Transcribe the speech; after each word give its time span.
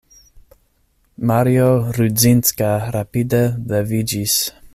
Mario 1.31 1.67
Rudzinska 1.99 2.71
rapide 2.97 3.45
leviĝis. 3.75 4.39